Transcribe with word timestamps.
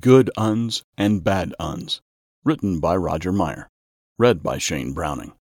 Good 0.00 0.32
Uns 0.36 0.82
and 0.98 1.22
Bad 1.22 1.54
Uns. 1.60 2.00
Written 2.42 2.80
by 2.80 2.96
Roger 2.96 3.30
Meyer. 3.30 3.68
Read 4.18 4.42
by 4.42 4.58
Shane 4.58 4.92
Browning. 4.92 5.34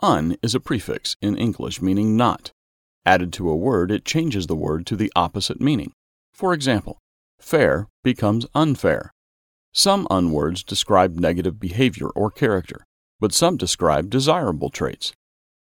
Un 0.00 0.38
is 0.42 0.54
a 0.54 0.60
prefix 0.60 1.16
in 1.20 1.36
English 1.36 1.82
meaning 1.82 2.16
not. 2.16 2.52
Added 3.04 3.30
to 3.34 3.50
a 3.50 3.54
word, 3.54 3.90
it 3.90 4.06
changes 4.06 4.46
the 4.46 4.56
word 4.56 4.86
to 4.86 4.96
the 4.96 5.12
opposite 5.14 5.60
meaning. 5.60 5.92
For 6.32 6.54
example, 6.54 6.96
fair 7.38 7.88
becomes 8.02 8.46
unfair. 8.54 9.12
Some 9.74 10.06
un 10.08 10.32
words 10.32 10.64
describe 10.64 11.16
negative 11.16 11.60
behavior 11.60 12.08
or 12.08 12.30
character, 12.30 12.86
but 13.20 13.34
some 13.34 13.58
describe 13.58 14.08
desirable 14.08 14.70
traits. 14.70 15.12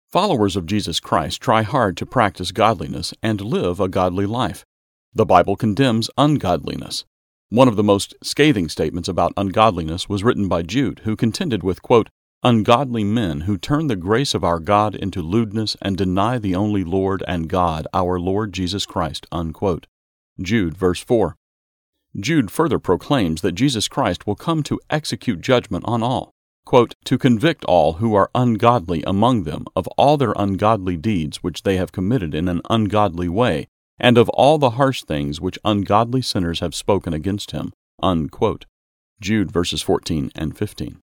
Followers 0.09 0.55
of 0.55 0.65
Jesus 0.65 0.99
Christ 0.99 1.39
try 1.39 1.61
hard 1.61 1.97
to 1.97 2.07
practice 2.07 2.51
godliness 2.51 3.13
and 3.21 3.41
live 3.41 3.79
a 3.79 3.87
godly 3.87 4.25
life. 4.25 4.65
The 5.13 5.27
Bible 5.27 5.55
condemns 5.55 6.09
ungodliness. 6.17 7.05
One 7.51 7.67
of 7.67 7.75
the 7.75 7.83
most 7.83 8.15
scathing 8.23 8.69
statements 8.69 9.09
about 9.09 9.33
ungodliness 9.35 10.07
was 10.07 10.23
written 10.23 10.47
by 10.47 10.61
Jude, 10.61 11.01
who 11.03 11.17
contended 11.17 11.63
with, 11.63 11.81
quote, 11.81 12.07
ungodly 12.43 13.03
men 13.03 13.41
who 13.41 13.57
turn 13.57 13.87
the 13.87 13.97
grace 13.97 14.33
of 14.33 14.41
our 14.41 14.61
God 14.61 14.95
into 14.95 15.21
lewdness 15.21 15.75
and 15.81 15.97
deny 15.97 16.37
the 16.37 16.55
only 16.55 16.85
Lord 16.85 17.21
and 17.27 17.49
God, 17.49 17.89
our 17.93 18.17
Lord 18.17 18.53
Jesus 18.53 18.85
Christ. 18.85 19.27
Unquote. 19.33 19.87
Jude, 20.41 20.77
verse 20.77 21.01
4. 21.01 21.35
Jude 22.17 22.49
further 22.49 22.79
proclaims 22.79 23.41
that 23.41 23.51
Jesus 23.51 23.89
Christ 23.89 24.25
will 24.25 24.35
come 24.35 24.63
to 24.63 24.79
execute 24.89 25.41
judgment 25.41 25.83
on 25.85 26.01
all, 26.01 26.31
quote, 26.65 26.95
to 27.03 27.17
convict 27.17 27.65
all 27.65 27.95
who 27.95 28.15
are 28.15 28.31
ungodly 28.33 29.03
among 29.05 29.43
them 29.43 29.65
of 29.75 29.87
all 29.97 30.15
their 30.15 30.33
ungodly 30.37 30.95
deeds 30.95 31.43
which 31.43 31.63
they 31.63 31.75
have 31.75 31.91
committed 31.91 32.33
in 32.33 32.47
an 32.47 32.61
ungodly 32.69 33.27
way, 33.27 33.67
and 34.01 34.17
of 34.17 34.27
all 34.29 34.57
the 34.57 34.71
harsh 34.71 35.03
things 35.03 35.39
which 35.39 35.59
ungodly 35.63 36.23
sinners 36.23 36.59
have 36.59 36.73
spoken 36.73 37.13
against 37.13 37.51
him. 37.51 37.71
Unquote. 38.01 38.65
Jude 39.21 39.51
verses 39.51 39.83
14 39.83 40.31
and 40.33 40.57
15. 40.57 40.99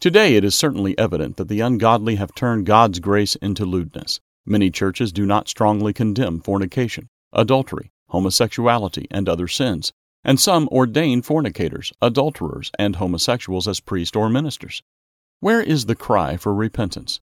Today 0.00 0.34
it 0.34 0.42
is 0.42 0.54
certainly 0.54 0.98
evident 0.98 1.36
that 1.36 1.48
the 1.48 1.60
ungodly 1.60 2.16
have 2.16 2.34
turned 2.34 2.64
God's 2.64 2.98
grace 2.98 3.36
into 3.36 3.66
lewdness. 3.66 4.20
Many 4.46 4.70
churches 4.70 5.12
do 5.12 5.26
not 5.26 5.48
strongly 5.48 5.92
condemn 5.92 6.40
fornication, 6.40 7.08
adultery, 7.32 7.90
homosexuality, 8.08 9.06
and 9.10 9.28
other 9.28 9.46
sins, 9.46 9.92
and 10.24 10.40
some 10.40 10.66
ordain 10.72 11.20
fornicators, 11.20 11.92
adulterers, 12.00 12.70
and 12.78 12.96
homosexuals 12.96 13.68
as 13.68 13.80
priests 13.80 14.16
or 14.16 14.30
ministers. 14.30 14.82
Where 15.40 15.60
is 15.60 15.84
the 15.84 15.94
cry 15.94 16.38
for 16.38 16.54
repentance? 16.54 17.20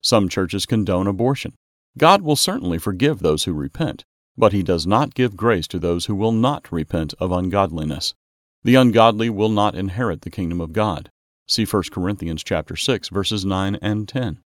Some 0.00 0.28
churches 0.28 0.64
condone 0.64 1.08
abortion. 1.08 1.54
God 1.98 2.22
will 2.22 2.36
certainly 2.36 2.78
forgive 2.78 3.18
those 3.18 3.44
who 3.44 3.52
repent, 3.52 4.04
but 4.36 4.52
he 4.52 4.62
does 4.62 4.86
not 4.86 5.14
give 5.14 5.36
grace 5.36 5.66
to 5.68 5.78
those 5.78 6.06
who 6.06 6.14
will 6.14 6.32
not 6.32 6.70
repent 6.72 7.14
of 7.18 7.32
ungodliness. 7.32 8.14
The 8.62 8.74
ungodly 8.74 9.30
will 9.30 9.50
not 9.50 9.74
inherit 9.74 10.22
the 10.22 10.30
kingdom 10.30 10.60
of 10.60 10.72
God. 10.72 11.10
See 11.46 11.64
1 11.64 11.84
Corinthians 11.92 12.42
chapter 12.42 12.76
6 12.76 13.10
verses 13.10 13.44
9 13.44 13.76
and 13.82 14.08
10. 14.08 14.40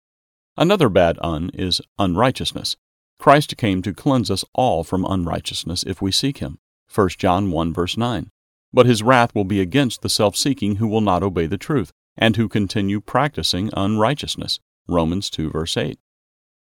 Another 0.57 0.89
bad 0.89 1.19
un 1.21 1.51
is 1.53 1.81
unrighteousness. 1.99 2.77
Christ 3.19 3.57
came 3.57 3.83
to 3.83 3.93
cleanse 3.93 4.31
us 4.31 4.45
all 4.55 4.85
from 4.85 5.05
unrighteousness 5.05 5.83
if 5.85 6.01
we 6.01 6.13
seek 6.13 6.39
him. 6.39 6.59
1 6.93 7.09
John 7.19 7.51
1 7.51 7.73
verse 7.73 7.97
9. 7.97 8.31
But 8.73 8.87
his 8.87 9.03
wrath 9.03 9.35
will 9.35 9.45
be 9.45 9.61
against 9.61 10.03
the 10.03 10.09
self-seeking 10.09 10.77
who 10.77 10.87
will 10.87 11.01
not 11.01 11.23
obey 11.23 11.47
the 11.47 11.59
truth 11.59 11.93
and 12.17 12.37
who 12.37 12.49
continue 12.49 13.01
practicing 13.01 13.71
unrighteousness. 13.77 14.61
Romans 14.87 15.31
2 15.31 15.51
verse 15.51 15.77
8. 15.77 15.99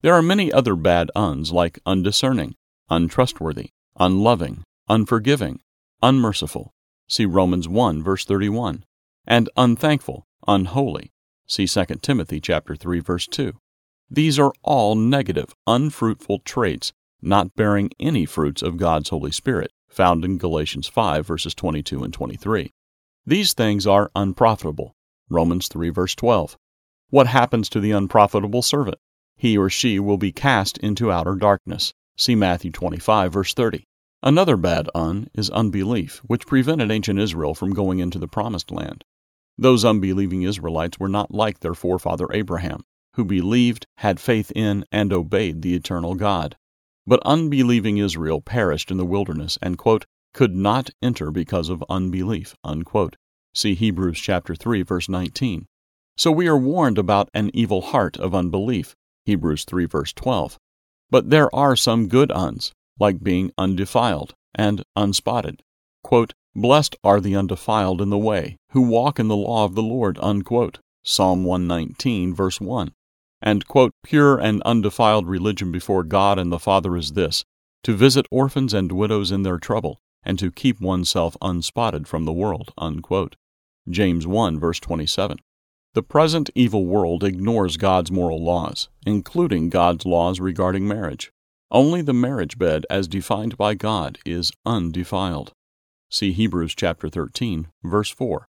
There 0.01 0.15
are 0.15 0.23
many 0.23 0.51
other 0.51 0.75
bad 0.75 1.11
uns 1.15 1.53
like 1.53 1.79
undiscerning, 1.85 2.55
untrustworthy, 2.93 3.71
unloving, 3.99 4.63
unforgiving, 4.87 5.61
unmerciful. 6.03 6.71
See 7.09 7.25
Romans 7.25 7.67
1 7.67 8.03
verse 8.03 8.27
31. 8.27 8.85
And 9.27 9.49
unthankful, 9.57 10.27
unholy. 10.47 11.11
See 11.47 11.67
2 11.67 11.85
Timothy 12.03 12.39
chapter 12.39 12.77
3 12.77 13.01
verse 13.01 13.27
2. 13.27 13.55
These 14.11 14.39
are 14.39 14.53
all 14.63 14.95
negative, 14.95 15.55
unfruitful 15.67 16.41
traits, 16.41 16.93
not 17.23 17.55
bearing 17.55 17.91
any 17.99 18.27
fruits 18.27 18.61
of 18.61 18.77
God's 18.77 19.09
Holy 19.09 19.33
Spirit, 19.33 19.73
found 19.89 20.23
in 20.23 20.37
Galatians 20.37 20.87
5 20.87 21.27
verses 21.27 21.55
22 21.55 22.05
and 22.05 22.13
23. 22.13 22.73
These 23.25 23.55
things 23.55 23.87
are 23.87 24.11
unprofitable. 24.15 24.95
Romans 25.31 25.69
3 25.69 25.89
verse 25.89 26.15
12. 26.15 26.59
What 27.09 27.27
happens 27.27 27.71
to 27.71 27.81
the 27.81 27.93
unprofitable 27.93 28.61
servant? 28.61 28.99
He 29.35 29.57
or 29.57 29.71
she 29.71 29.99
will 29.99 30.19
be 30.19 30.31
cast 30.31 30.77
into 30.79 31.11
outer 31.11 31.37
darkness. 31.37 31.95
See 32.17 32.35
Matthew 32.35 32.71
25, 32.71 33.33
verse 33.33 33.55
30. 33.55 33.85
Another 34.23 34.57
bad 34.57 34.89
un 34.95 35.29
is 35.35 35.51
unbelief, 35.51 36.19
which 36.27 36.47
prevented 36.47 36.91
ancient 36.91 37.19
Israel 37.19 37.55
from 37.55 37.75
going 37.75 37.99
into 37.99 38.19
the 38.19 38.29
Promised 38.29 38.71
Land. 38.71 39.05
Those 39.59 39.85
unbelieving 39.85 40.43
Israelites 40.43 40.99
were 40.99 41.09
not 41.09 41.33
like 41.33 41.61
their 41.61 41.75
forefather 41.75 42.27
Abraham, 42.33 42.85
who 43.15 43.25
believed, 43.25 43.87
had 43.99 44.21
faith 44.21 44.53
in, 44.55 44.85
and 44.93 45.13
obeyed 45.13 45.63
the 45.63 45.75
eternal 45.75 46.15
God. 46.15 46.57
But 47.07 47.21
unbelieving 47.25 47.99
Israel 47.99 48.41
perished 48.41 48.91
in 48.91 48.97
the 48.97 49.05
wilderness 49.05 49.59
and, 49.61 49.77
quote, 49.77 50.07
could 50.33 50.55
not 50.55 50.91
enter 51.03 51.31
because 51.31 51.69
of 51.69 51.85
unbelief. 51.89 52.55
Unquote. 52.65 53.17
See 53.55 53.75
Hebrews 53.75 54.19
chapter 54.19 54.55
3 54.55 54.83
verse 54.83 55.09
19. 55.09 55.67
So 56.17 56.31
we 56.31 56.47
are 56.47 56.57
warned 56.57 56.99
about 56.99 57.29
an 57.35 57.51
evil 57.53 57.83
heart 57.83 58.17
of 58.19 58.35
unbelief. 58.35 58.95
Hebrews 59.25 59.65
3 59.65 59.87
verse 59.87 60.13
12. 60.13 60.59
But 61.13 61.29
there 61.29 61.55
are 61.55 61.77
some 61.77 62.09
good 62.09 62.33
uns, 62.33 62.73
like 62.99 63.23
being 63.23 63.53
undefiled 63.59 64.35
and 64.55 64.83
unspotted. 64.97 65.63
Quote, 66.03 66.33
Blessed 66.55 66.97
are 67.05 67.21
the 67.21 67.37
undefiled 67.37 68.01
in 68.01 68.09
the 68.09 68.17
way, 68.17 68.57
who 68.71 68.81
walk 68.81 69.21
in 69.21 69.29
the 69.29 69.37
law 69.37 69.67
of 69.67 69.75
the 69.75 69.83
Lord. 69.83 70.19
Unquote. 70.23 70.79
Psalm 71.05 71.45
119, 71.45 72.35
verse 72.35 72.63
1. 72.63 72.93
And, 73.43 73.69
quote, 73.69 73.93
Pure 74.03 74.39
and 74.39 74.63
undefiled 74.63 75.29
religion 75.29 75.71
before 75.71 76.03
God 76.03 76.39
and 76.39 76.51
the 76.51 76.59
Father 76.59 76.97
is 76.97 77.13
this 77.13 77.45
to 77.83 77.95
visit 77.95 78.25
orphans 78.31 78.73
and 78.73 78.91
widows 78.91 79.31
in 79.31 79.43
their 79.43 79.59
trouble, 79.59 79.99
and 80.23 80.39
to 80.39 80.51
keep 80.51 80.81
oneself 80.81 81.37
unspotted 81.43 82.09
from 82.09 82.25
the 82.25 82.33
world. 82.33 82.73
Unquote. 82.79 83.37
James 83.87 84.27
1, 84.27 84.59
verse 84.59 84.81
27. 84.81 85.37
The 85.95 86.03
present 86.03 86.49
evil 86.55 86.87
world 86.87 87.23
ignores 87.23 87.77
God's 87.77 88.11
moral 88.11 88.43
laws, 88.43 88.89
including 89.05 89.69
God's 89.69 90.07
laws 90.07 90.41
regarding 90.41 90.89
marriage. 90.89 91.31
Only 91.71 92.01
the 92.01 92.15
marriage 92.15 92.57
bed 92.57 92.87
as 92.89 93.07
defined 93.07 93.59
by 93.59 93.75
God 93.75 94.19
is 94.25 94.53
undefiled. 94.65 95.53
See 96.11 96.33
Hebrews 96.33 96.75
chapter 96.75 97.11
13, 97.11 97.69
verse 97.85 98.09
4. 98.09 98.47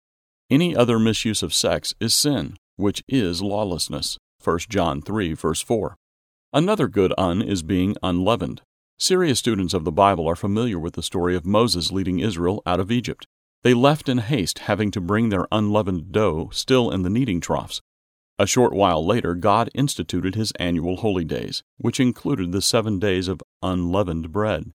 Any 0.50 0.76
other 0.76 1.00
misuse 1.00 1.42
of 1.42 1.52
sex 1.52 1.94
is 1.98 2.14
sin, 2.14 2.58
which 2.76 3.02
is 3.08 3.42
lawlessness. 3.42 4.18
1 4.44 4.58
John 4.68 5.02
3, 5.02 5.32
verse 5.34 5.62
4. 5.62 5.96
Another 6.52 6.86
good 6.86 7.12
un 7.18 7.42
is 7.42 7.64
being 7.64 7.96
unleavened. 8.04 8.62
Serious 9.00 9.40
students 9.40 9.74
of 9.74 9.82
the 9.82 9.90
Bible 9.90 10.28
are 10.28 10.36
familiar 10.36 10.78
with 10.78 10.94
the 10.94 11.02
story 11.02 11.34
of 11.34 11.44
Moses 11.44 11.90
leading 11.90 12.20
Israel 12.20 12.62
out 12.66 12.78
of 12.78 12.92
Egypt. 12.92 13.26
They 13.62 13.74
left 13.74 14.08
in 14.08 14.18
haste, 14.18 14.60
having 14.60 14.90
to 14.90 15.00
bring 15.00 15.28
their 15.28 15.46
unleavened 15.52 16.10
dough 16.10 16.50
still 16.52 16.90
in 16.90 17.02
the 17.02 17.10
kneading 17.10 17.40
troughs. 17.40 17.80
A 18.38 18.46
short 18.46 18.72
while 18.72 19.06
later, 19.06 19.34
God 19.34 19.70
instituted 19.72 20.34
his 20.34 20.52
annual 20.58 20.96
holy 20.96 21.24
days, 21.24 21.62
which 21.76 22.00
included 22.00 22.50
the 22.50 22.62
seven 22.62 22.98
days 22.98 23.28
of 23.28 23.42
unleavened 23.62 24.32
bread. 24.32 24.72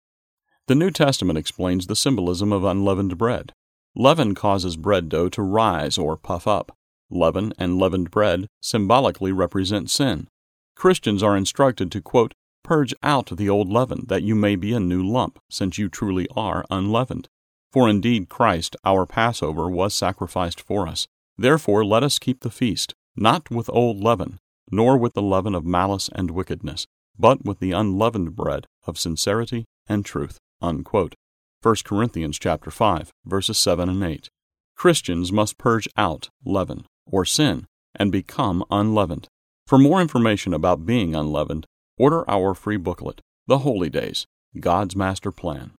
The 0.68 0.76
New 0.76 0.90
Testament 0.90 1.38
explains 1.38 1.86
the 1.86 1.96
symbolism 1.96 2.52
of 2.52 2.62
unleavened 2.62 3.18
bread. 3.18 3.52
Leaven 3.96 4.34
causes 4.34 4.76
bread 4.76 5.08
dough 5.08 5.28
to 5.30 5.42
rise 5.42 5.98
or 5.98 6.16
puff 6.16 6.46
up. 6.46 6.76
Leaven 7.10 7.52
and 7.58 7.78
leavened 7.78 8.10
bread 8.10 8.46
symbolically 8.60 9.32
represent 9.32 9.90
sin. 9.90 10.28
Christians 10.76 11.22
are 11.22 11.36
instructed 11.36 11.90
to, 11.92 12.02
quote, 12.02 12.34
purge 12.62 12.92
out 13.02 13.36
the 13.36 13.48
old 13.48 13.68
leaven, 13.68 14.04
that 14.08 14.22
you 14.22 14.34
may 14.34 14.54
be 14.54 14.72
a 14.72 14.80
new 14.80 15.02
lump, 15.02 15.38
since 15.48 15.78
you 15.78 15.88
truly 15.88 16.28
are 16.36 16.64
unleavened. 16.70 17.28
For 17.72 17.88
indeed 17.88 18.28
Christ, 18.28 18.76
our 18.84 19.06
Passover, 19.06 19.68
was 19.68 19.94
sacrificed 19.94 20.60
for 20.60 20.86
us. 20.86 21.06
Therefore 21.36 21.84
let 21.84 22.02
us 22.02 22.18
keep 22.18 22.40
the 22.40 22.50
feast, 22.50 22.94
not 23.16 23.50
with 23.50 23.68
old 23.70 24.02
leaven, 24.02 24.38
nor 24.70 24.96
with 24.96 25.14
the 25.14 25.22
leaven 25.22 25.54
of 25.54 25.64
malice 25.64 26.08
and 26.14 26.30
wickedness, 26.30 26.86
but 27.18 27.44
with 27.44 27.60
the 27.60 27.72
unleavened 27.72 28.34
bread 28.34 28.66
of 28.86 28.98
sincerity 28.98 29.64
and 29.88 30.04
truth. 30.04 30.38
Unquote. 30.60 31.14
1 31.62 31.76
Corinthians 31.84 32.38
chapter 32.38 32.70
5, 32.70 33.10
verses 33.24 33.58
7 33.58 33.88
and 33.88 34.02
8. 34.02 34.28
Christians 34.76 35.32
must 35.32 35.58
purge 35.58 35.88
out 35.96 36.28
leaven, 36.44 36.86
or 37.06 37.24
sin, 37.24 37.66
and 37.94 38.12
become 38.12 38.64
unleavened. 38.70 39.26
For 39.66 39.78
more 39.78 40.00
information 40.00 40.54
about 40.54 40.86
being 40.86 41.14
unleavened, 41.14 41.66
order 41.98 42.28
our 42.30 42.54
free 42.54 42.76
booklet, 42.76 43.20
The 43.46 43.58
Holy 43.58 43.88
Days 43.88 44.26
God's 44.60 44.94
Master 44.94 45.32
Plan. 45.32 45.72